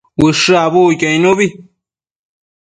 Ushë 0.27 0.53
abucquio 0.65 1.09
icnubi 1.17 1.47